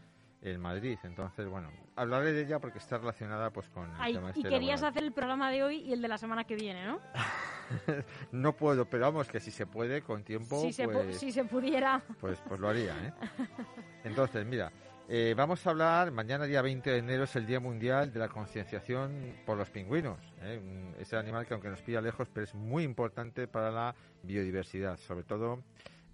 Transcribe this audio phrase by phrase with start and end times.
[0.43, 0.99] en Madrid.
[1.05, 4.49] Entonces, bueno, hablaré de ella porque está relacionada pues con el Ay, tema y este
[4.49, 4.91] querías laboral.
[4.91, 7.01] hacer el programa de hoy y el de la semana que viene, ¿no?
[8.33, 11.45] No puedo, pero vamos, que si se puede, con tiempo, si, se, pues, si se
[11.45, 12.03] pudiera.
[12.21, 13.13] pues, pues lo haría, ¿eh?
[14.05, 14.73] Entonces, mira,
[15.13, 18.29] eh, vamos a hablar, mañana día 20 de enero es el Día Mundial de la
[18.29, 20.21] Concienciación por los Pingüinos.
[20.41, 20.95] ¿eh?
[21.01, 25.25] Ese animal que aunque nos pilla lejos, pero es muy importante para la biodiversidad, sobre
[25.25, 25.65] todo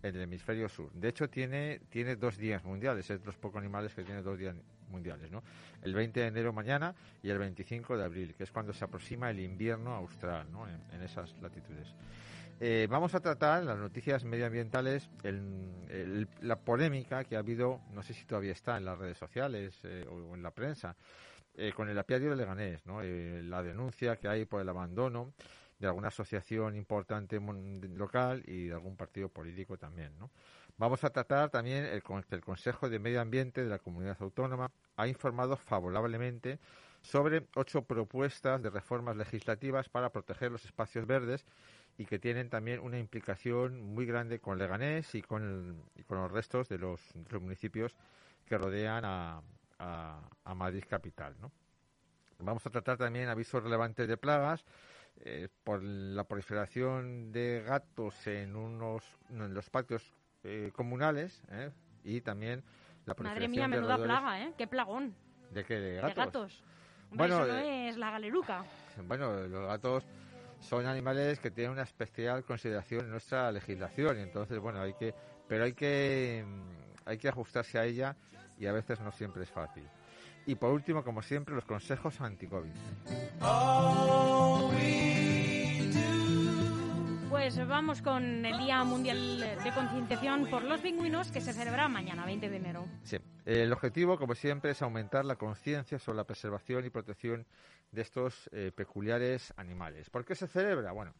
[0.02, 0.90] en el hemisferio sur.
[0.94, 4.38] De hecho, tiene, tiene dos días mundiales, es de los pocos animales que tiene dos
[4.38, 4.56] días
[4.88, 5.42] mundiales, ¿no?
[5.82, 9.28] El 20 de enero mañana y el 25 de abril, que es cuando se aproxima
[9.28, 10.66] el invierno austral, ¿no?
[10.66, 11.94] En esas latitudes.
[12.59, 18.15] Eh, vamos a tratar las noticias medioambientales el- la polémica que ha habido, no sé
[18.15, 20.97] si todavía está en las redes sociales eh, o en la prensa,
[21.55, 23.03] eh, con el apiario de Leganés, ¿no?
[23.03, 25.33] La denuncia que hay por el abandono
[25.78, 30.31] de alguna asociación importante local y de algún partido político también, ¿no?
[30.78, 35.06] Vamos a tratar también el, el Consejo de Medio Ambiente de la Comunidad Autónoma ha
[35.09, 36.59] informado favorablemente
[37.03, 41.47] sobre ocho propuestas de reformas legislativas para proteger los espacios verdes
[41.98, 46.18] y que tienen también una implicación muy grande con Leganés y con, el- y con
[46.18, 47.94] los restos de los, de los municipios
[48.44, 49.40] que rodean a,
[49.78, 51.34] a- a Madrid capital.
[51.40, 51.50] ¿no?
[52.38, 54.64] Vamos a tratar también avisos relevantes de plagas
[55.20, 60.12] eh, por la proliferación de gatos en unos en los patios
[60.44, 61.70] eh, comunales ¿eh?
[62.04, 62.62] y también
[63.06, 63.16] la Madre
[63.48, 64.52] proliferación mía, de menuda roedores- plaga, ¿eh?
[64.58, 65.14] Qué plagón.
[65.50, 65.74] ¿De qué?
[65.76, 66.16] ¿De De gatos?
[66.16, 66.64] gatos.
[67.10, 68.64] Hombre, Bueno, eso no eh, es la galeruca.
[69.06, 70.04] Bueno, los gatos
[70.61, 75.15] son animales que tienen una especial consideración en nuestra legislación y entonces, bueno, hay que,
[75.49, 78.17] pero hay que, mm, hay que ajustarse a ella
[78.59, 79.89] y a veces no siempre es fácil.
[80.47, 82.71] Y por último, como siempre, los consejos anti-COVID.
[83.41, 85.16] Do.
[87.28, 92.25] Pues vamos con el Día Mundial de Concienciación por los Pingüinos que se celebra mañana,
[92.25, 92.87] 20 de enero.
[93.02, 93.19] Sí.
[93.44, 97.46] El objetivo, como siempre, es aumentar la conciencia sobre la preservación y protección
[97.93, 100.11] de estos eh, peculiares animales.
[100.11, 100.93] ¿Por qué se celebra?
[100.93, 101.14] Bueno,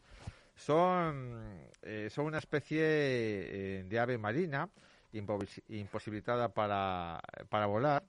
[0.57, 4.71] son, eh, son una especie eh, de ave marina
[5.13, 8.05] imposibilitada para, para volar,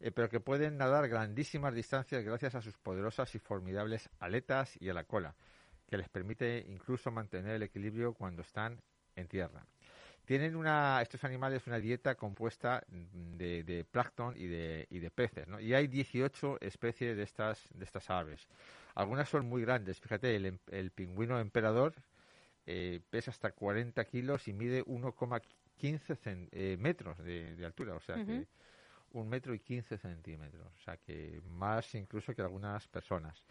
[0.00, 4.88] eh, pero que pueden nadar grandísimas distancias gracias a sus poderosas y formidables aletas y
[4.88, 5.34] a la cola,
[5.88, 8.80] que les permite incluso mantener el equilibrio cuando están
[9.16, 9.64] en tierra.
[10.24, 15.48] Tienen una, estos animales una dieta compuesta de, de plancton y de, y de peces,
[15.48, 15.58] ¿no?
[15.58, 18.46] Y hay 18 especies de estas, de estas aves.
[18.94, 19.98] Algunas son muy grandes.
[20.00, 21.94] Fíjate, el, el pingüino emperador
[22.66, 27.94] eh, pesa hasta 40 kilos y mide 1,15 cen- eh, metros de, de altura.
[27.94, 28.46] O sea que Ujú.
[29.12, 30.66] un metro y 15 centímetros.
[30.76, 33.42] O sea que más incluso que algunas personas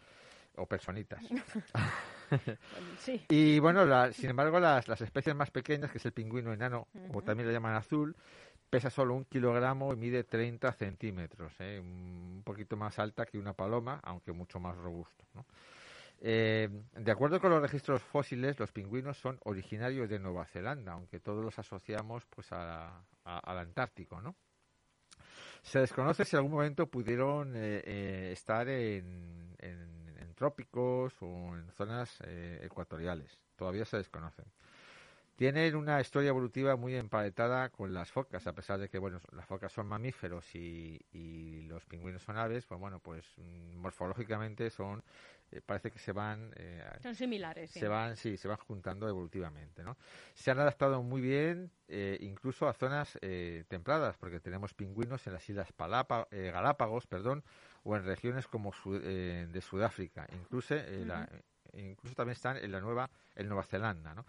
[0.54, 1.24] o personitas.
[2.98, 3.24] Sí.
[3.28, 6.88] Y bueno, la- sin embargo, las, las especies más pequeñas, que es el pingüino enano,
[7.12, 8.14] o también le llaman azul,
[8.68, 11.78] pesa solo un kilogramo y mide 30 centímetros, ¿eh?
[11.80, 15.24] un poquito más alta que una paloma, aunque mucho más robusto.
[15.34, 15.46] ¿no?
[16.20, 21.20] Eh, de acuerdo con los registros fósiles, los pingüinos son originarios de Nueva Zelanda, aunque
[21.20, 22.88] todos los asociamos pues a,
[23.24, 24.34] a- al Antártico, ¿no?
[25.62, 30.07] Se desconoce si en algún momento pudieron eh, eh, estar en- en
[30.38, 33.40] trópicos o en zonas eh, ecuatoriales.
[33.56, 34.46] Todavía se desconocen.
[35.36, 39.46] Tienen una historia evolutiva muy emparentada con las focas, a pesar de que, bueno, las
[39.46, 45.02] focas son mamíferos y, y los pingüinos son aves, pues bueno, pues mm, morfológicamente son,
[45.50, 47.80] eh, parece que se van eh, Son similares, sí.
[47.80, 49.96] se van, sí, se van juntando evolutivamente, ¿no?
[50.34, 55.32] Se han adaptado muy bien, eh, incluso a zonas eh, templadas, porque tenemos pingüinos en
[55.32, 57.42] las islas Palapa- eh, Galápagos, perdón,
[57.84, 61.28] o en regiones como Su- de Sudáfrica, incluso, la-
[61.72, 64.24] incluso también están en la nueva, en Nueva Zelanda, ¿no?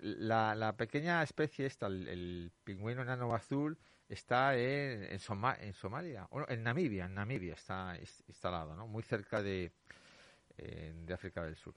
[0.00, 3.78] La, la pequeña especie esta, el, el pingüino enano azul,
[4.08, 7.96] está en, en, Soma- en Somalia, o en Namibia, en Namibia está
[8.28, 8.86] instalado, ¿no?
[8.86, 9.72] Muy cerca de,
[10.56, 11.74] de África del Sur.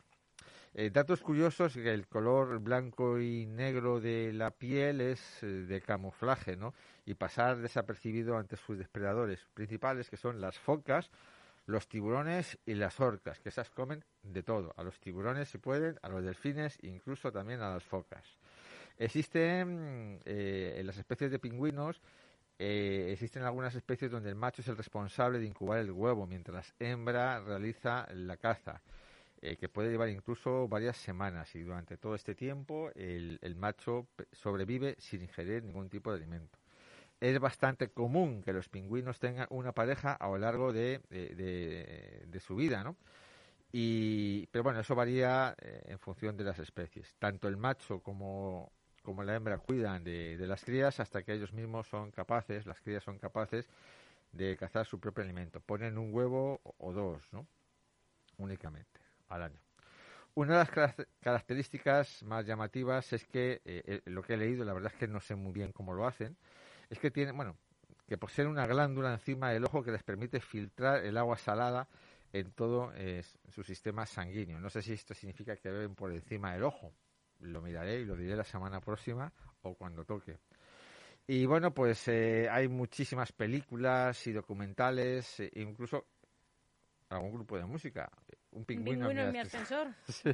[0.74, 6.56] Eh, datos curiosos, el color blanco y negro de la piel es eh, de camuflaje,
[6.56, 6.76] ¿no?
[7.04, 11.10] Y pasar desapercibido ante sus depredadores principales, que son las focas,
[11.66, 14.74] los tiburones y las orcas, que esas comen de todo.
[14.78, 18.38] A los tiburones si pueden, a los delfines, incluso también a las focas.
[19.00, 22.02] Existen eh, en las especies de pingüinos,
[22.60, 26.74] eh, existen algunas especies donde el macho es el responsable de incubar el huevo, mientras
[26.80, 28.82] la hembra realiza la caza
[29.42, 34.96] eh, que puede llevar incluso varias semanas y durante todo este tiempo el, macho sobrevive
[35.00, 36.58] sin ingerir ningún tipo de alimento.
[37.20, 41.02] Es bastante común que los pingüinos tengan una pareja a lo largo de
[42.40, 42.96] su vida, ¿no?
[43.72, 47.16] Y, pero bueno, eso varía eh, en función de las especies.
[47.20, 48.72] Tanto el macho como,
[49.08, 53.02] como la hembra cuidan de, las crías hasta que ellos mismos son capaces, las crías
[53.02, 53.66] son capaces
[54.34, 55.62] de cazar su propio alimento.
[55.62, 57.48] Ponen un huevo o, dos, ¿no?
[58.38, 59.00] Únicamente
[59.30, 59.62] al año.
[60.36, 64.66] Una de las carac- características más llamativas es que, eh, eh, lo que he leído,
[64.66, 66.36] la verdad es que no sé muy bien cómo lo hacen,
[66.90, 67.56] es que tienen, bueno,
[68.10, 71.88] que poseen una glándula encima del ojo que les permite filtrar el agua salada
[72.34, 74.60] en todo eh, su sistema sanguíneo.
[74.60, 76.92] No sé si esto significa que beben por encima del ojo.
[77.42, 79.32] Lo miraré y lo diré la semana próxima
[79.62, 80.38] o cuando toque.
[81.28, 86.06] Y bueno, pues eh, hay muchísimas películas y documentales, e incluso
[87.10, 88.10] algún grupo de música.
[88.52, 89.88] Un pingüino, en mi mi ascensor.
[90.08, 90.32] sí,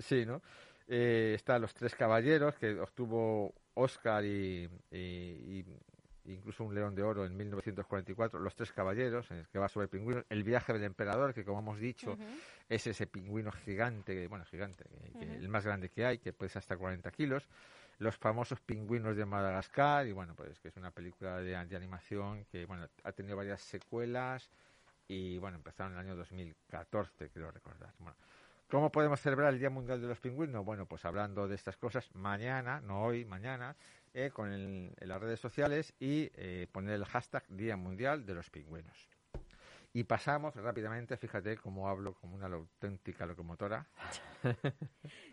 [0.00, 0.42] sí, ¿no?
[0.86, 4.96] Eh, está Los Tres Caballeros, que obtuvo Oscar y, y-
[5.60, 5.64] y
[6.26, 8.38] incluso un León de Oro en 1944.
[8.40, 10.24] Los Tres Caballeros, en el que va sobre pingüinos.
[10.28, 12.16] El viaje del emperador, que como hemos dicho,
[12.68, 14.84] es ese pingüino gigante, bueno, gigante,
[15.18, 15.34] que Ujú.
[15.34, 17.48] el más grande que hay, que pesa hasta 40 kilos.
[17.98, 22.44] Los famosos pingüinos de Madagascar, y bueno, pues que es una película de, de animación
[22.46, 24.50] que, bueno, ha tenido varias secuelas
[25.06, 27.92] y, bueno, empezaron en el año 2014, creo recordar.
[27.98, 28.16] Bueno,
[28.70, 30.64] ¿Cómo podemos celebrar el Día Mundial de los Pingüinos?
[30.64, 33.76] Bueno, pues hablando de estas cosas mañana, no hoy, mañana,
[34.14, 38.34] eh, con el- en las redes sociales y eh, poner el hashtag Día Mundial de
[38.34, 39.08] los Pingüinos.
[39.92, 43.86] Y pasamos rápidamente, fíjate cómo hablo como una auténtica locomotora.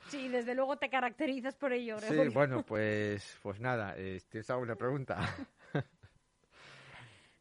[0.08, 4.75] Sí, desde luego te caracterizas por ello, Sí, bueno, pues, pues nada, eh, ¿tienes alguna
[4.75, 5.17] pregunta?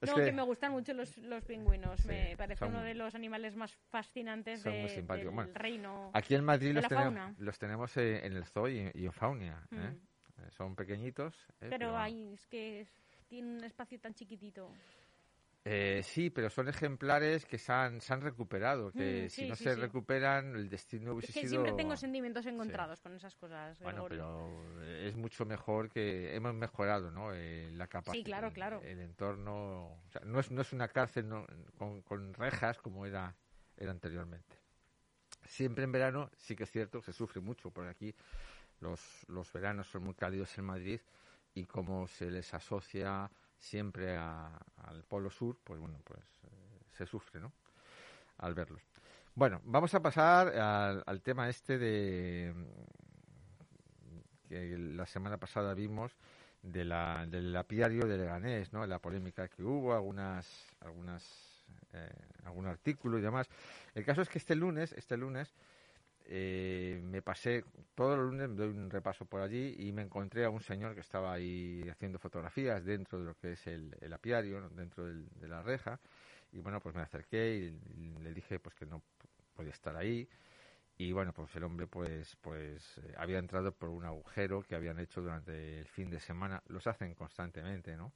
[0.00, 0.32] Es no, que...
[0.32, 2.00] me gustan mucho los, los pingüinos.
[2.00, 6.10] Sí, me parece son- uno de los animales más fascinantes de- del Bueno, reino.
[6.14, 9.62] Aquí en Madrid los tenemos, los tenemos eh, en el zoo y, y en Faunia.
[9.72, 9.76] ¿eh?
[9.76, 10.42] Mm.
[10.42, 11.34] Eh, Son pequeñitos.
[11.60, 12.86] eh, Pero hay, es que
[13.28, 14.72] tiene un espacio tan chiquitito.
[15.62, 19.56] Eh, sí, pero son ejemplares que se han, se han recuperado, que Mm, si no
[19.56, 19.80] sí, se sí.
[19.80, 21.50] recuperan, el destino Es hubiese que sido...
[21.50, 23.78] siempre tengo sentimientos encontrados con esas cosas.
[23.80, 24.62] Bueno, Gregorio.
[24.72, 27.34] pero es mucho mejor que hemos mejorado, ¿no?
[27.34, 28.24] Eh, la capacidad.
[28.24, 28.80] claro, claro.
[28.82, 33.04] El entorno, o sea, no es no es una cárcel no- con, con rejas como
[33.04, 33.34] era
[33.76, 34.56] era anteriormente.
[35.44, 38.14] Siempre en verano sí que es cierto, se sufre mucho por aquí.
[38.80, 41.00] Los los veranos son muy cálidos en Madrid
[41.54, 47.06] y como se les asocia siempre a- al Polo Sur, pues bueno, pues eh, se
[47.06, 47.52] sufre, ¿no?
[48.38, 48.82] Al verlos.
[49.34, 52.52] Bueno, vamos a pasar al, al tema este de
[54.48, 56.16] que la semana pasada vimos
[56.62, 58.84] de la, del apiario de Leganés, ¿no?
[58.86, 60.46] La polémica que hubo, algunas,
[60.80, 61.24] algunas,
[61.92, 62.10] eh,
[62.44, 63.48] algún artículo y demás.
[63.94, 65.54] El caso es que este lunes, este lunes,
[66.30, 67.64] eh, me pasé
[67.96, 70.94] todo el lunes, me doy un repaso por allí y me encontré a un señor
[70.94, 75.28] que estaba ahí haciendo fotografías dentro de lo que es el, el apiario, dentro del-
[75.40, 76.00] de la reja.
[76.52, 79.02] Y bueno, pues me acerqué y, y le dije pues que no
[79.56, 80.28] podía estar ahí.
[80.98, 84.98] Y bueno, pues el hombre pues pues eh, había entrado por un agujero que habían
[85.00, 86.62] hecho durante el fin de semana.
[86.68, 88.12] Los hacen constantemente, ¿no?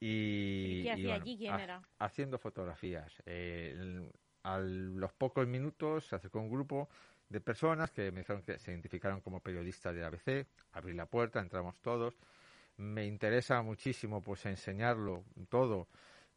[0.00, 1.38] Y, ¿Y qué hacía bueno, allí?
[1.38, 1.82] ¿Quién ha- era?
[1.98, 3.22] Haciendo fotografías.
[3.26, 6.88] Eh, el- a los pocos minutos se acercó un grupo
[7.30, 11.40] de personas que me dijeron que se identificaron como periodistas de ABC, abrí la puerta,
[11.40, 12.18] entramos todos.
[12.76, 15.86] Me interesa muchísimo pues enseñarlo todo,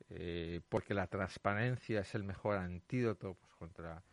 [0.10, 4.04] eh, porque la transparencia es el mejor antídoto pues, contra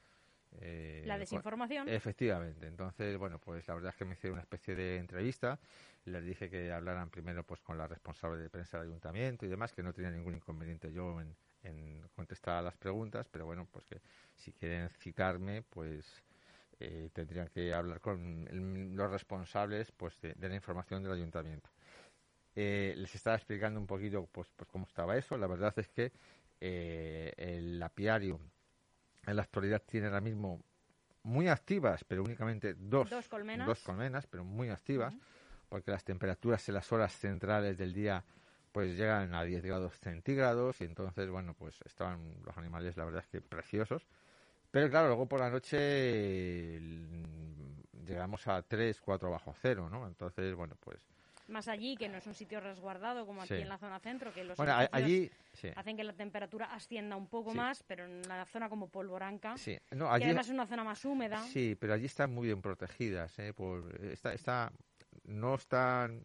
[0.58, 1.86] eh, la desinformación.
[1.86, 2.66] Efectivamente.
[2.66, 5.60] Entonces, bueno, pues la verdad es que me hicieron una especie de entrevista.
[6.06, 9.74] Les dije que hablaran primero pues con la responsable de prensa del ayuntamiento y demás,
[9.74, 13.84] que no tenía ningún inconveniente yo en, en contestar a las preguntas, pero bueno, pues
[13.84, 14.00] que
[14.34, 16.22] si quieren citarme, pues
[16.80, 18.48] eh, tendrían que hablar con
[18.96, 21.70] los responsables pues de, la información del ayuntamiento.
[22.56, 25.36] Eh, les estaba explicando un poquito pues, pues cómo estaba eso.
[25.36, 26.12] La verdad es que
[26.60, 28.40] eh, el apiario
[29.26, 30.62] en la actualidad tiene ahora mismo
[31.22, 35.14] muy activas, pero únicamente dos, dos colmenas, dos colmenas pero muy activas,
[35.68, 38.24] porque las temperaturas en las horas centrales del día
[38.72, 43.22] pues llegan a 10 grados centígrados y entonces, bueno, pues estaban los animales, la verdad
[43.22, 44.06] es que preciosos.
[44.70, 46.80] Pero claro, luego por la noche
[48.06, 50.06] llegamos a 3, 4 bajo cero, ¿no?
[50.06, 51.00] Entonces, bueno, pues...
[51.48, 54.44] Más allí, que no es un sitio resguardado como aquí en la zona centro, que
[54.44, 55.28] los bueno, allí,
[55.74, 59.76] hacen que la temperatura ascienda un poco más, pero en la zona como polvoranca, sí.
[59.90, 61.42] no, allí, además es una zona más húmeda.
[61.48, 63.52] Sí, pero allí están muy bien protegidas, ¿eh?
[63.52, 64.70] Por, está, está,
[65.24, 66.24] no están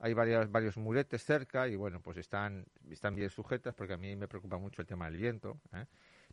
[0.00, 4.16] hay varias, varios muretes cerca y bueno, pues están, están bien sujetas porque a mí
[4.16, 5.60] me preocupa mucho el tema del viento.
[5.74, 5.84] ¿eh?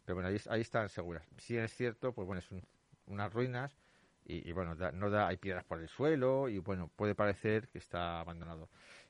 [0.08, 1.28] Pero bueno, ahí, ahí están seguras.
[1.38, 2.62] Si es cierto, pues bueno, son
[3.08, 3.78] unas ruinas
[4.24, 8.22] y, bueno, no da, hay piedras por el suelo y bueno, puede parecer que está
[8.22, 8.70] abandonado.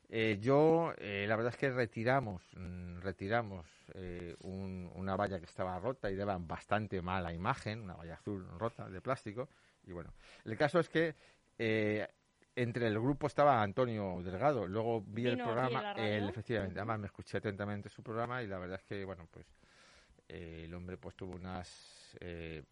[0.10, 5.78] Eh, yo, eh, la verdad es que retiramos, mm, retiramos eh, una valla que estaba
[5.80, 9.50] rota y daba bastante mala imagen, una valla azul rota de plástico.
[9.84, 10.12] Y bueno,
[10.46, 11.14] el caso es que
[12.56, 14.66] entre el grupo estaba Antonio Delgado.
[14.66, 18.84] Luego vi el programa, efectivamente, además me escuché atentamente su programa y la verdad es
[18.86, 19.46] que, bueno, pues
[20.30, 22.64] eh, el hombre pues tuvo unas, eh,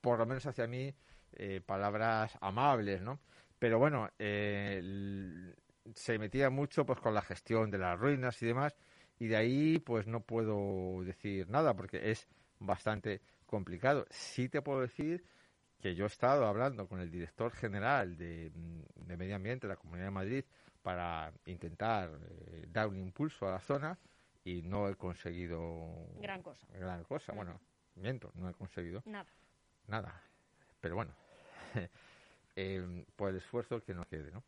[0.00, 0.94] por lo menos hacia mí,
[1.32, 3.20] eh, palabras amables, ¿no?
[3.58, 8.76] Pero bueno, se metía mucho pues con la gestión de las ruinas y demás
[9.18, 12.28] y de ahí pues no puedo decir nada porque es
[12.60, 14.06] bastante complicado.
[14.10, 15.24] Sí te puedo decir
[15.80, 18.52] que yo he estado hablando con el director general de,
[18.94, 20.44] de Medio Ambiente de la Comunidad de Madrid
[20.82, 22.10] para intentar
[22.68, 23.98] dar un impulso a la zona
[24.48, 26.66] y no he conseguido gran cosa.
[26.72, 27.60] Gran cosa, bueno,
[27.96, 29.28] miento, no he conseguido nada.
[29.86, 30.22] Nada.
[30.80, 31.14] Pero bueno,
[32.56, 34.42] eh, por el esfuerzo que nos quede, ¿no?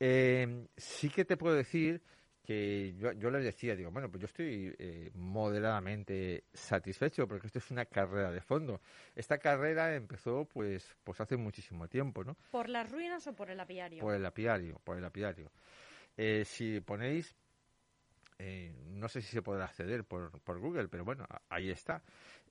[0.00, 2.00] Eh, sí que te puedo decir
[2.42, 7.58] que yo, yo les decía, digo, bueno, pues yo estoy eh, moderadamente satisfecho porque esto
[7.58, 8.80] es una carrera de fondo.
[9.14, 12.34] Esta carrera empezó pues pues hace muchísimo tiempo, ¿no?
[12.50, 14.00] ¿Por las ruinas o por el apiario?
[14.00, 15.50] Por el apiario, por el apiario.
[16.44, 17.36] si ponéis
[18.38, 22.02] eh, no sé si se podrá acceder por, por Google, pero bueno, ahí está.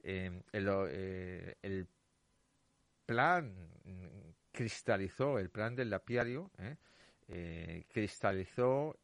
[0.03, 1.87] Eh, eh, el,
[3.05, 3.53] plan
[4.51, 6.51] cristalizó, el plan del lapiario,
[7.87, 8.97] cristalizó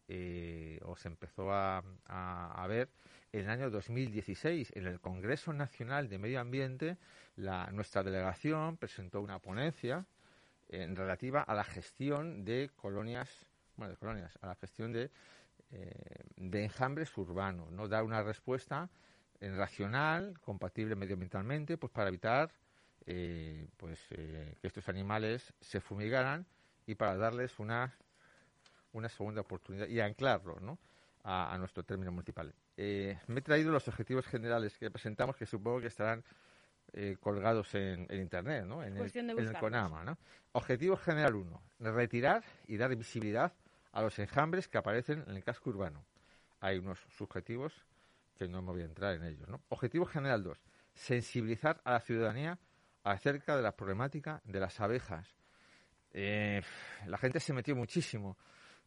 [0.82, 2.90] o se empezó a, a, ver
[3.32, 6.98] en el año 2016 en el Congreso Nacional de Medio Ambiente.
[7.38, 10.06] La, nuestra delegación presentó una ponencia
[10.68, 13.46] en relativa a la gestión de colonias,
[13.78, 15.10] bueno, de colonias, a la gestión de eh,
[16.36, 17.88] de enjambres urbanos, ¿no?
[17.88, 18.90] Dar una respuesta
[19.40, 22.52] en racional, compatible medioambientalmente, pues para evitar
[23.06, 26.46] eh, pues eh, que estos animales se fumigaran
[26.86, 27.94] y para darles una,
[28.94, 30.80] una segunda oportunidad y anclarlos ¿no?
[31.24, 32.54] a, nuestro término municipal.
[32.78, 36.24] me he traído los objetivos generales que presentamos, que supongo que estarán
[37.20, 38.84] colgados en, Internet, ¿no?
[38.84, 40.06] en, el, en el CONAMA.
[40.06, 40.18] ¿no?
[40.54, 43.52] Objetivo general 1, retirar y dar visibilidad
[43.94, 46.04] a los enjambres que aparecen en el casco urbano.
[46.60, 47.74] Hay unos subjetivos
[48.36, 49.48] que no me voy a entrar en ellos.
[49.70, 50.58] Objetivo general 2.
[50.94, 52.60] Sensibilizar a la ciudadanía
[53.04, 55.28] acerca de la problemática de las abejas.
[56.12, 56.62] Eh,
[57.08, 58.38] la gente se metió muchísimo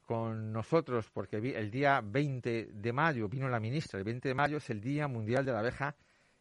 [0.04, 3.98] con nosotros porque el día 20 de mayo vino la ministra.
[3.98, 5.96] El 20 de mayo es el Día Mundial de la Abeja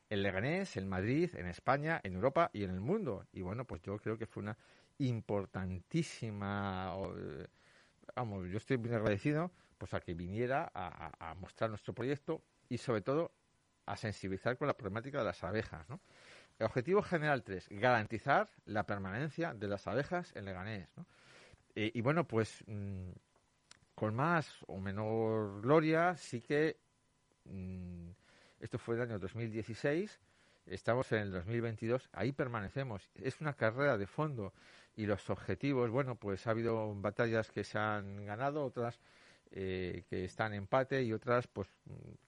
[0.09, 3.25] en Leganés, en Madrid, en España, en Europa y en el mundo.
[3.33, 4.57] Y bueno, pues yo creo que fue una
[4.99, 7.47] importantísima eh,
[8.15, 13.31] yo estoy muy agradecido pues a que viniera a, mostrar nuestro proyecto y sobre todo
[13.85, 15.85] a sensibilizar con la problemática de las abejas.
[16.57, 20.87] El objetivo general 3, garantizar la permanencia de las abejas en Leganés.
[21.75, 23.09] Eh, y bueno, pues mm,
[23.93, 26.77] con más o menor gloria, sí que
[27.43, 28.09] mm,
[28.61, 30.19] esto fue el año 2016,
[30.65, 33.09] estamos en el 2022, ahí permanecemos.
[33.15, 34.53] Es una carrera de fondo
[34.95, 38.99] y los objetivos, bueno, pues ha habido batallas que se han ganado, otras
[39.51, 41.69] eh, que están en empate y otras pues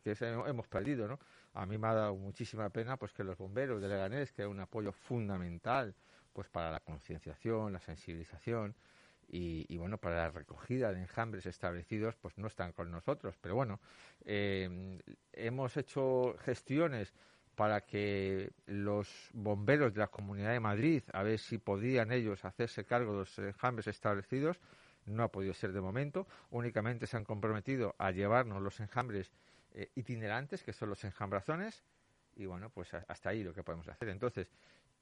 [0.03, 1.19] que hemos perdido, ¿no?
[1.53, 4.47] a mí me ha dado muchísima pena pues que los bomberos de Leganés, que es
[4.47, 5.95] un apoyo fundamental
[6.31, 8.75] pues para la concienciación, la sensibilización
[9.29, 13.35] y, bueno, para la recogida de enjambres establecidos, pues no están con nosotros.
[13.41, 13.81] Pero bueno,
[14.23, 14.99] eh,
[15.33, 17.13] hemos hecho gestiones
[17.57, 22.85] para que los bomberos de la Comunidad de Madrid, a ver si podían ellos hacerse
[22.85, 24.59] cargo de los enjambres establecidos.
[25.07, 26.27] No ha podido ser de momento.
[26.51, 29.31] Únicamente se han comprometido a llevarnos los enjambres
[29.73, 31.83] eh, itinerantes, que son los enjambrazones.
[32.35, 34.09] Y bueno, pues hasta ahí lo que podemos hacer.
[34.09, 34.47] Entonces,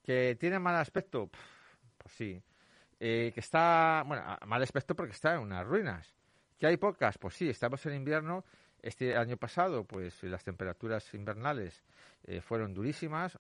[0.01, 1.29] ¿que tiene mal aspecto?
[1.97, 2.41] Pues sí.
[3.01, 6.15] Eh, que está, bueno, mal aspecto porque está en unas ruinas.
[6.57, 7.17] ¿Que hay pocas?
[7.17, 8.45] Pues sí, estamos en invierno
[8.85, 11.81] este año pasado, pues las temperaturas invernales
[12.23, 13.39] eh, fueron durísimas,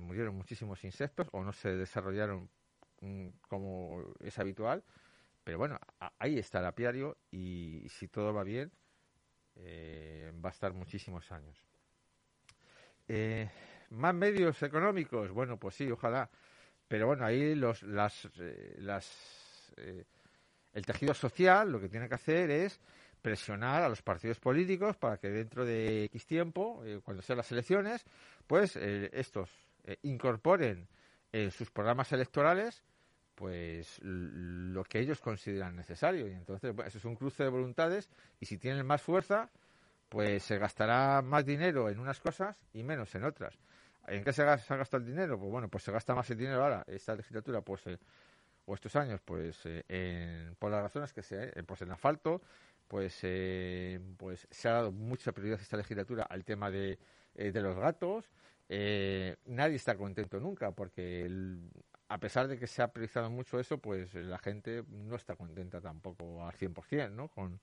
[0.00, 2.50] murieron muchísimos insectos o no se desarrollaron
[3.00, 4.84] mm, como es habitual.
[5.42, 5.78] Pero bueno,
[6.18, 8.70] ahí está el apiario y si todo va bien,
[9.56, 11.56] eh, va a estar muchísimos años.
[13.08, 13.48] Eh,
[13.90, 16.28] más medios económicos, bueno, pues sí, ojalá.
[16.86, 18.28] Pero bueno, ahí los, las,
[18.76, 22.78] las, el tejido social lo que tiene que hacer es
[23.22, 27.50] presionar a los partidos políticos para que dentro de X tiempo, eh, cuando sean las
[27.52, 28.04] elecciones,
[28.46, 29.48] pues eh, estos
[29.84, 30.88] eh, incorporen
[31.32, 32.84] en sus programas electorales
[33.34, 38.46] pues lo que ellos consideran necesario y entonces eso es un cruce de voluntades y
[38.46, 39.50] si tienen más fuerza
[40.10, 43.58] pues se gastará más dinero en unas cosas y menos en otras
[44.06, 45.38] ¿en qué se gasta, se el dinero?
[45.38, 47.82] pues bueno pues se gasta más el dinero ahora esta legislatura pues
[48.66, 52.42] o estos años pues en, por las razones que sea pues en asfalto
[52.92, 56.98] pues, eh, pues se ha dado mucha prioridad esta legislatura al tema de,
[57.34, 58.30] eh, de los gatos.
[58.68, 61.26] Eh, nadie está contento nunca porque
[62.08, 65.80] a pesar de que se ha priorizado mucho eso, pues la gente no está contenta
[65.80, 67.28] tampoco al 100%, ¿no?
[67.28, 67.60] Con,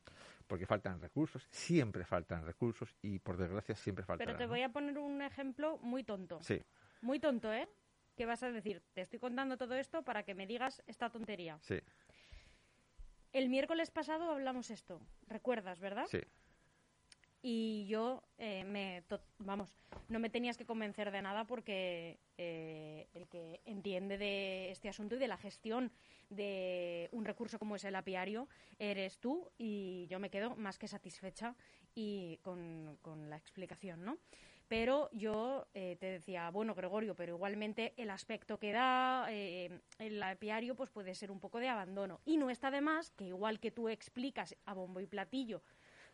[0.48, 4.26] porque faltan recursos, siempre faltan recursos y por desgracia siempre faltan.
[4.26, 6.40] Pero te voy a poner un ejemplo muy tonto.
[6.42, 6.60] Sí.
[7.02, 7.70] Muy tonto, ¿eh?
[8.16, 8.82] ¿Qué vas a decir?
[8.94, 11.60] Te estoy contando todo esto para que me digas esta tontería.
[11.62, 11.80] Sí.
[13.32, 16.08] El miércoles pasado hablamos esto, ¿recuerdas, verdad?
[16.10, 16.20] Sí.
[17.42, 19.04] Y yo eh, me,
[19.38, 19.74] vamos,
[20.10, 25.16] no me tenías que convencer de nada porque eh, el que entiende de este asunto
[25.16, 25.92] y de la gestión
[26.30, 30.90] de un recurso como es el apiario eres tú y yo me quedo más que
[30.90, 31.56] satisfecha
[31.96, 34.18] y con, con la explicación, ¿no?
[34.70, 39.82] pero yo eh, te decía, bueno, Gregorio, pero igualmente el aspecto que da eh,
[40.20, 42.20] el apiario pues puede ser un poco de abandono.
[42.26, 45.62] Y no está de más que igual que tú explicas a bombo y platillo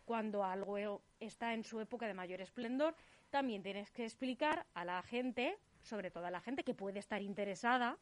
[0.05, 2.95] cuando algo está en su época de mayor esplendor,
[3.31, 7.21] también tienes que explicar a la gente, sobre todo a la gente que puede estar
[7.21, 7.97] interesada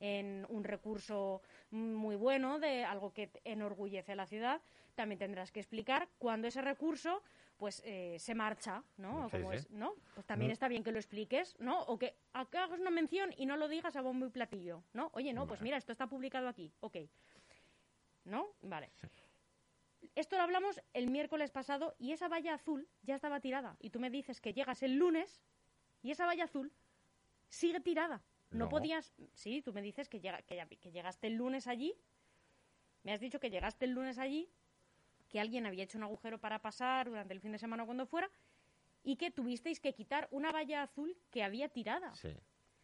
[0.00, 4.60] en un recurso muy bueno de algo que enorgullece a la ciudad,
[4.94, 7.22] también tendrás que explicar cuándo ese recurso
[7.56, 9.28] pues eh, se marcha, ¿no?
[9.70, 9.94] ¿no?
[10.14, 11.82] Pues también está bien que lo expliques, ¿no?
[11.82, 15.10] O que, hagas una mención y no lo digas a bombo y platillo, ¿no?
[15.14, 16.96] Oye, no, pues mira, esto está publicado aquí, ok.
[18.24, 18.48] ¿No?
[18.62, 18.90] Vale.
[20.14, 23.76] Esto lo hablamos el miércoles pasado y esa valla azul ya estaba tirada.
[23.80, 25.42] Y tú me dices que llegas el lunes
[26.02, 26.72] y esa valla azul
[27.48, 28.22] sigue tirada.
[28.50, 29.12] No, podías...
[29.32, 31.94] Sí, tú me dices que, llega, que, que llegaste el lunes allí.
[33.02, 34.48] Me has dicho que llegaste el lunes allí
[35.34, 38.06] que alguien había hecho un agujero para pasar durante el fin de semana o cuando
[38.06, 38.30] fuera
[39.02, 42.14] y que tuvisteis que quitar una valla azul que había tirada.
[42.14, 42.32] Sí.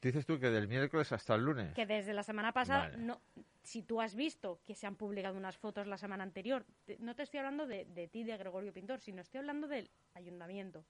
[0.03, 1.73] Dices tú que del miércoles hasta el lunes.
[1.75, 3.21] Que desde la semana pasada, no,
[3.63, 6.67] si tú has visto que se han publicado unas fotos la semana anterior,
[6.99, 10.85] no te estoy hablando de, de ti, de Gregorio Pintor, sino estoy hablando del ayuntamiento.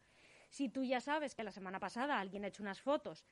[0.49, 3.27] Si tú ya sabes que la semana pasada alguien ha hecho unas fotos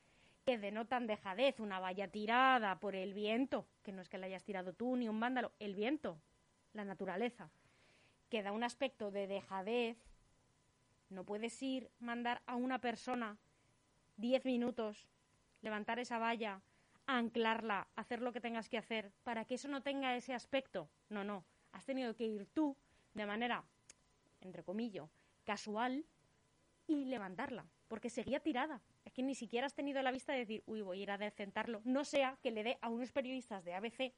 [0.44, 4.44] que denotan dejadez, una valla tirada por el viento, que no es que la hayas
[4.44, 6.20] tirado tú ni un vándalo, el viento,
[6.74, 7.50] la naturaleza,
[8.28, 9.96] que da un aspecto de dejadez,
[11.10, 13.38] no puedes ir, mandar a una persona
[14.16, 15.08] diez minutos,
[15.62, 16.60] levantar esa valla,
[17.06, 20.88] anclarla, hacer lo que tengas que hacer, para que eso no tenga ese aspecto.
[21.08, 21.44] No, no.
[21.72, 22.76] Has tenido que ir tú
[23.14, 23.64] de manera,
[24.40, 25.08] entre comillas,
[25.44, 26.04] casual
[26.86, 28.82] y levantarla, porque seguía tirada.
[29.04, 31.18] Es que ni siquiera has tenido la vista de decir, uy, voy a ir a
[31.18, 31.80] decentarlo.
[31.84, 34.12] No sea que le dé a unos periodistas de ABC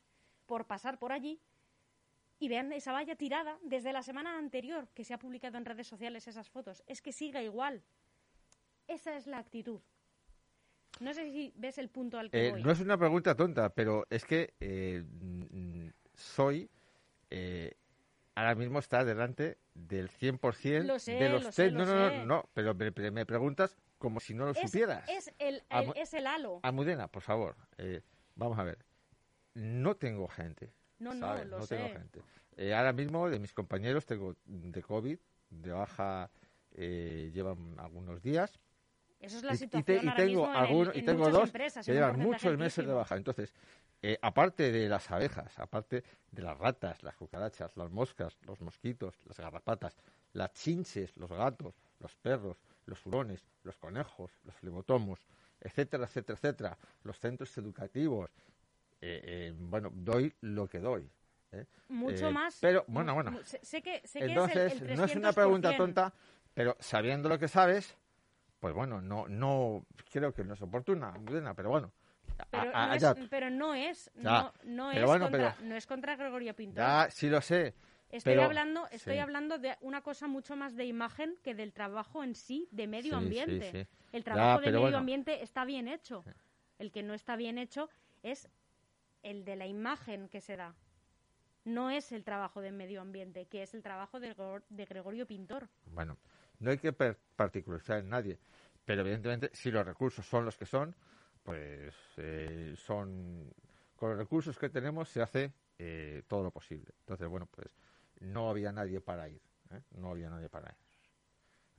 [0.47, 1.41] por pasar por allí
[2.41, 5.87] y vean esa valla tirada desde la semana anterior que se ha publicado en redes
[5.87, 6.83] sociales esas fotos.
[6.87, 7.83] Es que siga igual.
[8.89, 9.81] Esa es la actitud.
[11.01, 12.63] No sé si ves el punto al que eh, voy.
[12.63, 15.05] No es una pregunta tonta, pero es que eh,
[16.15, 16.69] soy...
[17.33, 17.75] Eh,
[18.35, 22.09] ahora mismo está delante del 100% lo sé, de los lo sé, no, lo no,
[22.09, 22.17] sé.
[22.19, 25.07] no, no, pero me, me preguntas como si no lo es, supieras.
[25.09, 26.59] Es el, el- es el halo.
[26.63, 27.55] Almudena, por favor,
[28.35, 28.79] vamos a ver.
[29.55, 30.73] No tengo gente.
[31.01, 31.49] No, no, ¿sabes?
[31.49, 31.77] lo no sé.
[31.77, 32.23] tengo gente.
[32.57, 35.19] Eh, ahora mismo de mis compañeros tengo de COVID,
[35.51, 36.31] de baja,
[36.73, 38.53] eh, llevan algunos días.
[39.19, 40.55] Eso es la Y- y, situación y tengo mismo
[40.91, 43.17] en y en tengo dos empresas, que llevan muchos meses de baja.
[43.17, 43.53] Entonces,
[44.03, 49.15] eh, aparte de las abejas, aparte de las ratas, las cucarachas, las moscas, los mosquitos,
[49.27, 49.95] las garrapatas,
[50.33, 55.21] las chinches, los gatos, los perros, los hurones, los conejos, los flebotomos,
[55.61, 58.31] etcétera, etcétera, etcétera, los centros educativos,
[59.01, 61.09] eh, eh, bueno, doy lo que doy.
[61.53, 61.67] ¿eh?
[61.89, 62.59] Mucho más.
[62.61, 63.39] Pero, bueno, bueno.
[63.45, 65.77] Sé, que, sé que Entonces, es el, el no es una pregunta 300%.
[65.77, 66.13] tonta,
[66.55, 67.97] pero sabiendo lo que sabes,
[68.61, 71.15] pues bueno, no, no creo que no es oportuna,
[71.57, 71.93] pero bueno.
[72.51, 75.69] Pero, a- no es, pero no es, Ya, no, no pero es bueno, contra, pero-
[75.69, 76.85] no es contra Gregorio Pintor.
[76.85, 77.75] ya, sí lo sé.
[78.11, 79.21] Estoy pero- hablando, estoy sí.
[79.21, 83.11] hablando de una cosa mucho más de imagen que del trabajo en sí, de medio
[83.19, 83.71] Sí, ambiente.
[83.73, 83.87] sí.
[84.13, 84.99] El Ya, trabajo de medio bueno.
[84.99, 86.25] ambiente está bien hecho.
[86.79, 87.89] El que no está bien hecho
[88.23, 88.49] es
[89.23, 90.75] el de la imagen que se da.
[91.65, 95.27] No es el trabajo de medio ambiente, que es el trabajo de, Gregor- de Gregorio
[95.27, 95.69] Pintor.
[95.87, 96.17] Bueno,
[96.59, 98.39] no hay que particularizar en nadie,
[98.85, 100.95] pero evidentemente si los recursos son los que son,
[101.43, 103.53] pues eh, son
[103.97, 106.95] con los recursos que tenemos se hace eh, todo lo posible.
[107.01, 107.69] Entonces, bueno, pues
[108.21, 109.83] no había nadie para ir, ¿eh?
[109.97, 110.77] no había nadie para ir.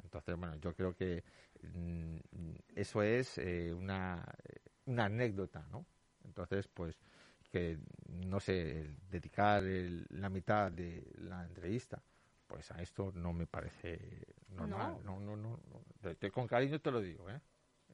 [0.04, 1.23] Entonces, bueno, yo creo que
[1.63, 2.17] mm,
[2.75, 4.23] eso es eh, una,
[4.86, 5.86] una anécdota, ¿no?
[6.23, 6.97] Entonces, pues
[7.51, 12.01] que no sé, dedicar el- la mitad de la entrevista
[12.47, 14.97] pues a esto no me parece normal.
[15.05, 15.57] No, no, no.
[15.57, 16.31] no.
[16.33, 17.39] Con cariño te lo digo, ¿eh?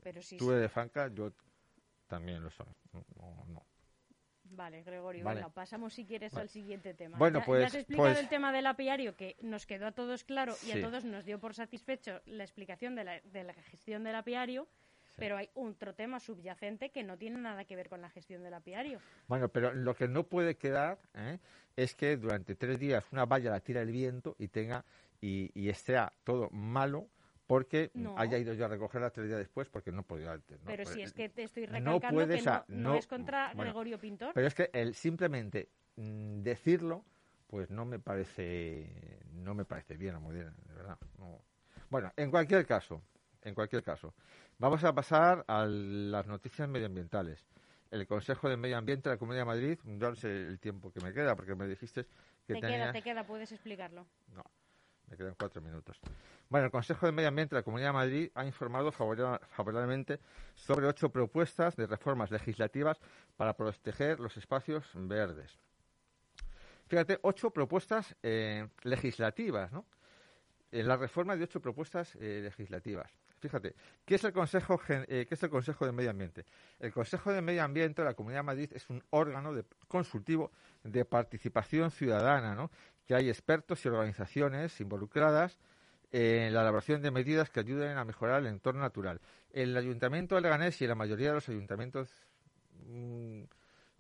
[0.02, 1.32] Pero sí, Tú eres Franca, yo
[2.08, 2.66] también lo soy.
[2.92, 3.66] No, no, no.
[4.46, 5.46] Vale, Gregorio, Vale.
[5.54, 6.44] pasamos si quieres Vale.
[6.44, 7.18] al siguiente tema.
[7.20, 9.92] Bueno, Ya- pues- ya has explicado pues- el tema del apiario que nos quedó a
[9.92, 13.54] todos claro y a todos nos dio por satisfecho la explicación de la, de la
[13.54, 14.68] gestión del apiario,
[15.18, 18.54] pero hay otro tema subyacente que no tiene nada que ver con la gestión del
[18.54, 19.00] apiario.
[19.28, 21.40] Bueno, pero lo que no puede quedar ¿eh?
[21.76, 24.86] es que durante tres días una valla la tira el viento y tenga
[25.20, 27.08] y, y esté todo malo
[27.48, 28.14] porque No.
[28.18, 30.60] haya ido yo a recogerla tres días después porque no podía antes.
[30.60, 30.66] ¿no?
[30.68, 33.08] pero Pues, si es que te estoy no recalcando puedes que no, no no- es
[33.08, 34.34] contra bueno, Gregorio Pintor.
[34.34, 37.04] Pero es que el simplemente mm, decirlo,
[37.48, 40.98] pues no me parece, no me parece bien o muy bien, de verdad.
[41.18, 41.40] no.
[41.90, 43.02] Bueno, en cualquier caso,
[43.44, 44.14] en cualquier caso,
[44.58, 47.46] vamos a pasar a las noticias medioambientales.
[47.92, 50.92] El Consejo de Medio Ambiente de la Comunidad de Madrid, yo no sé el tiempo
[50.92, 52.06] que me queda, porque me dijiste
[52.46, 54.06] que te queda, te queda, puedes explicarlo.
[54.34, 54.44] No,
[55.10, 55.98] me quedan cuatro minutos.
[56.50, 60.20] Bueno, el Consejo de Medio Ambiente de la Comunidad de Madrid ha informado favora- favorablemente
[60.56, 63.00] sobre ocho propuestas de reformas legislativas
[63.38, 65.58] para proteger los espacios verdes.
[66.88, 69.86] Fíjate, ocho propuestas eh, legislativas, ¿no?
[70.72, 73.10] En la reforma de ocho propuestas eh, legislativas.
[73.40, 76.46] Fíjate, ¿qué es, el Consejo, eh, ¿qué es el Consejo de Medio Ambiente?
[76.80, 80.52] El Consejo de Medio Ambiente de la Comunidad de Madrid es un órgano de- consultivo
[80.84, 82.72] de participación ciudadana, ¿no?
[83.06, 85.60] que hay expertos y organizaciones involucradas
[86.12, 89.22] en la elaboración de medidas que ayuden a mejorar el entorno natural.
[89.52, 92.10] El Ayuntamiento de Leganés y la mayoría de los ayuntamientos,
[92.88, 93.44] mm,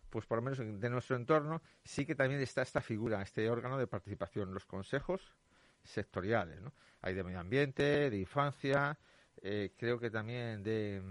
[0.10, 3.78] pues por lo menos de nuestro entorno, sí que también está esta figura, este órgano
[3.78, 5.36] de participación, los consejos
[5.84, 6.62] sectoriales.
[6.62, 6.73] ¿no?
[7.02, 8.97] Hay de medio ambiente, de infancia,
[9.41, 11.02] eh, creo que también de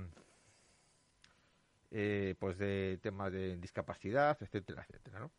[1.98, 5.20] eh, pues de temas de discapacidad, etcétera, etcétera.
[5.20, 5.30] ¿no?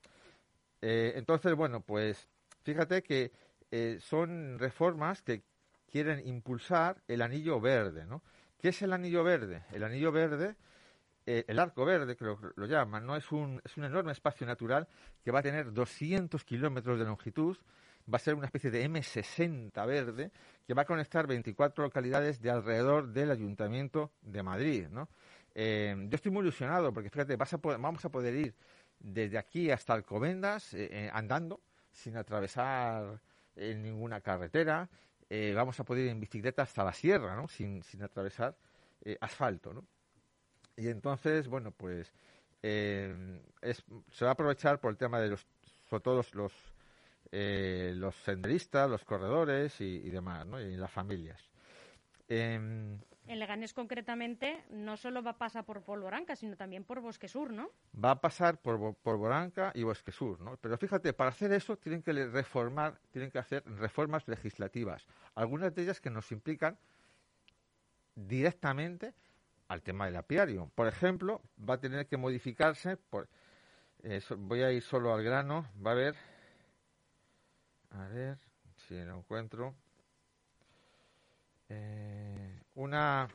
[0.82, 2.28] Eh, entonces, bueno, pues
[2.64, 3.32] fíjate que
[3.70, 5.44] eh, son reformas que
[5.92, 8.24] quieren impulsar el anillo verde, ¿no?
[8.60, 9.66] ¿Qué es el anillo verde?
[9.72, 10.56] El anillo verde,
[11.26, 13.16] el arco verde, que lo, lo llaman, ¿no?
[13.16, 14.88] Es un, es un enorme espacio natural
[15.24, 17.58] que va a tener 200 kilómetros de longitud,
[18.12, 20.32] va a ser una especie de M60 verde
[20.66, 25.10] que va a conectar 24 localidades de alrededor del Ayuntamiento de Madrid, ¿no?
[25.56, 28.54] Eh, yo estoy muy ilusionado porque, fíjate, vas a poder- vamos a poder ir
[29.00, 33.20] desde aquí hasta Alcobendas eh, eh, andando, sin atravesar
[33.56, 34.88] ninguna carretera.
[35.56, 37.48] Vamos a poder ir en bicicleta hasta la sierra, ¿no?
[37.48, 38.56] Sin, sin atravesar
[39.20, 39.84] asfalto, ¿no?
[40.76, 42.14] Y entonces, bueno, pues
[42.62, 45.48] es- se va a aprovechar por el tema de los,
[45.90, 46.54] sobre todo los,
[47.32, 50.60] eh, los senderistas, los corredores y, y demás, ¿no?
[50.60, 51.42] Y las familias.
[52.28, 57.28] Em, En Leganés, concretamente, no solo va a pasar por Polvoranca, sino también por Bosque
[57.28, 57.72] Sur, ¿no?
[57.94, 60.58] va a pasar por, Boranca y Bosque Sur, ¿no?
[60.58, 65.08] Pero fíjate, para hacer eso tienen que reformar, tienen que hacer reformas legislativas.
[65.36, 66.78] Algunas de ellas que nos implican
[68.16, 69.14] directamente
[69.68, 70.72] al tema del apiario.
[70.76, 73.28] Por ejemplo, va a tener que modificarse, por,
[74.04, 76.16] eh, voy a ir solo al grano, va a haber,
[78.00, 78.38] a ver
[78.76, 79.76] si lo encuentro,
[81.70, 83.28] eh, una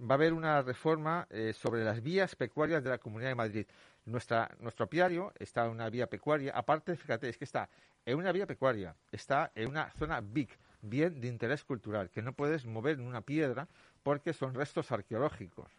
[0.00, 3.66] va a haber una reforma eh, sobre las vías pecuarias de la Comunidad de Madrid.
[4.06, 6.52] Nuestro apiario está en una vía pecuaria.
[6.54, 7.68] Aparte, fíjate, es que está
[8.04, 12.32] en una vía pecuaria, está en una zona BIC, bien de interés cultural, que no
[12.32, 13.68] puedes mover en una piedra
[14.02, 15.70] porque son restos arqueológicos.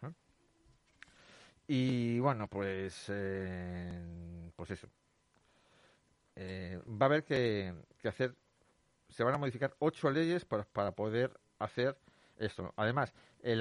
[1.66, 4.88] Y bueno, pues, eh, pues eso.
[6.36, 8.34] Eh, va a haber que, hacer,
[9.08, 11.98] se van a modificar ocho leyes para, poder hacer
[12.38, 12.72] esto.
[12.76, 13.58] Además, eh,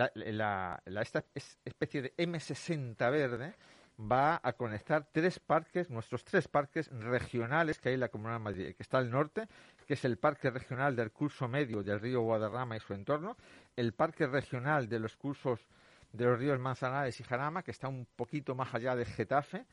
[1.01, 3.53] esta es- especie de M60 verde
[3.99, 8.43] va a conectar tres parques, nuestros tres parques regionales que hay en la Comunidad de
[8.43, 9.47] Madrid, que está al norte,
[9.86, 13.38] que es el Parque Regional del Curso Medio del río Guadarrama y su entorno,
[13.75, 15.60] el Parque Regional de los cursos
[16.13, 19.65] de los ríos Manzanares y Jarama, que está un poquito más allá de Getafe,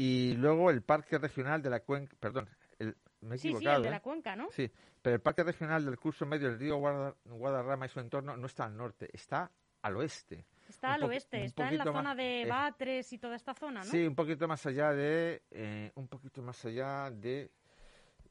[0.00, 3.76] y luego el Parque Regional de la Cuenca, perdón, el- me he Sí, sí, equivocado,
[3.78, 3.90] el de ¿eh?
[3.90, 4.48] la cuenca, ¿no?
[4.52, 4.70] Sí,
[5.02, 8.46] pero el Parque Regional del Curso Medio del río Guada- Guadarrama y su entorno no
[8.46, 9.50] está al norte, está
[9.82, 10.46] al oeste.
[10.68, 13.86] Está al oeste, está en la zona de eh, Batres y toda esta zona, ¿no?
[13.90, 17.50] Sí, un poquito más allá de, eh, un poquito más allá de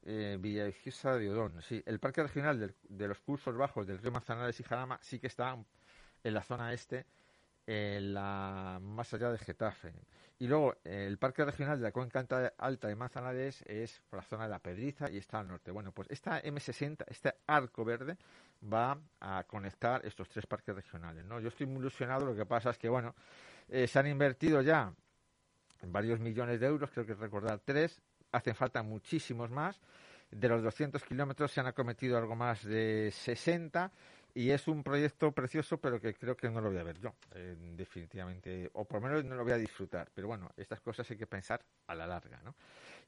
[0.04, 1.60] eh, Villaviciosa de Odón.
[1.60, 5.18] Sí, el Parque Regional del- de los Cursos Bajos del río Manzanares y Jarama sí
[5.18, 5.54] que está
[6.24, 7.04] en la zona este,
[7.70, 9.92] en la, más allá de Getafe.
[10.38, 14.20] Y luego eh, el Parque Regional de la Cuenca Alta- Alta de Manzanares es por
[14.20, 15.70] la zona de la Pedriza y está al norte.
[15.70, 18.16] Bueno, pues esta M60, este arco verde,
[18.72, 21.26] va a conectar estos tres parques regionales.
[21.26, 21.40] ¿no?
[21.40, 23.14] Yo estoy muy ilusionado, lo que pasa es que, bueno,
[23.68, 24.90] eh, se han invertido ya
[25.82, 28.00] varios millones de euros, creo que recordar tres,
[28.32, 29.78] hacen falta muchísimos más.
[30.30, 33.92] De los 200 kilómetros se han acometido algo más de 60
[34.34, 37.14] y es un proyecto precioso, pero que creo que no lo voy a ver yo,
[37.34, 40.08] eh, definitivamente, o por lo menos no lo voy a disfrutar.
[40.14, 42.54] Pero bueno, estas cosas hay que pensar a la larga, ¿no?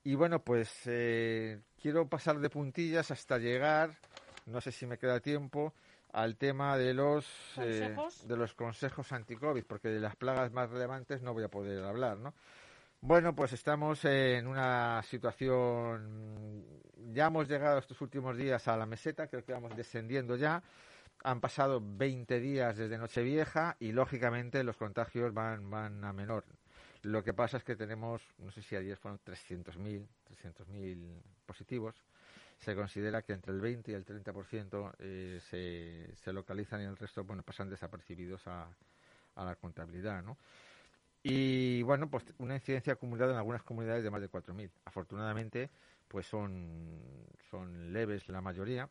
[0.02, 3.90] Y bueno, pues eh, quiero pasar de puntillas hasta llegar,
[4.46, 5.74] no sé si me queda tiempo,
[6.12, 7.26] al tema de los
[7.58, 8.26] eh, ¿Consejos?
[8.26, 12.18] de los consejos anti-COVID, porque de las plagas más relevantes no voy a poder hablar,
[12.18, 12.34] ¿no?
[13.02, 16.64] Bueno, pues estamos en una situación,
[17.14, 20.62] ya hemos llegado estos últimos días a la meseta, creo que vamos descendiendo ya,
[21.22, 26.44] han pasado 20 días desde Nochevieja y lógicamente los contagios van, van a menor.
[27.02, 31.96] Lo que pasa es que tenemos, no sé si ayer fueron 300.000, 300.000 positivos.
[32.58, 36.96] Se considera que entre el 20 y el 30% eh, se, se localizan y el
[36.96, 38.68] resto, bueno, pasan desapercibidos a,
[39.36, 40.36] a la contabilidad, ¿no?
[41.22, 44.70] Y bueno, pues una incidencia acumulada en algunas comunidades de más de 4.000.
[44.84, 45.70] Afortunadamente,
[46.08, 46.98] pues son,
[47.50, 48.88] son leves la mayoría.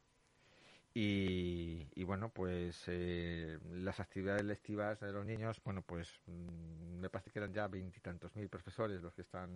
[0.94, 7.10] Y, y bueno, pues eh, las actividades lectivas de los niños, bueno, pues mm, me
[7.10, 9.50] parece que eran ya veintitantos mil profesores los que están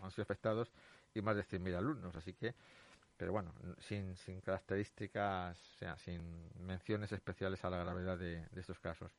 [0.00, 0.72] han sido afectados
[1.14, 2.14] y más de 100.000 alumnos.
[2.14, 2.54] Así que,
[3.16, 6.20] pero bueno, sin, sin características, o sea, sin
[6.64, 9.12] menciones especiales a la gravedad de estos casos.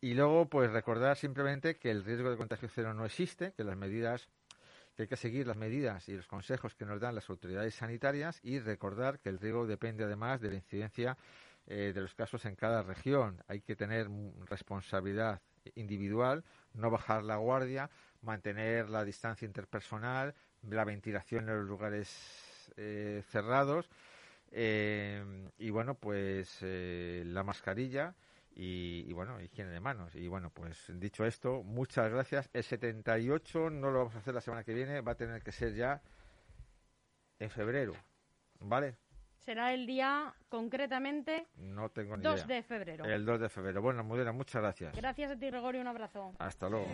[0.00, 3.76] Y luego, pues recordar simplemente que el riesgo de contagio cero no existe, que las
[3.76, 4.28] medidas,
[4.96, 8.40] que hay que seguir las medidas y los consejos que nos dan las autoridades sanitarias
[8.42, 11.18] y recordar que el riesgo depende además de la incidencia
[11.66, 13.42] eh, de los casos en cada región.
[13.46, 14.08] Hay que tener
[14.46, 15.42] responsabilidad
[15.74, 17.90] individual, no bajar la guardia,
[18.22, 23.90] mantener la distancia interpersonal, la ventilación en los lugares eh, cerrados
[24.50, 28.14] eh, y bueno, pues la mascarilla
[28.56, 30.14] y, y, bueno, higiene de manos.
[30.16, 32.48] Y bueno, pues dicho esto, muchas gracias.
[32.52, 35.52] El 78 no lo vamos a hacer la semana que viene, va a tener que
[35.52, 36.00] ser ya
[37.38, 37.92] en febrero,
[38.60, 38.96] ¿vale?
[39.36, 42.56] Será el día, concretamente, No tengo ni 2 idea.
[42.56, 43.04] de febrero.
[43.04, 43.80] El 2 de febrero.
[43.82, 44.96] Bueno, Mudena, muchas gracias.
[44.96, 46.34] Gracias a ti, Gregorio, un abrazo.
[46.38, 46.88] Hasta luego.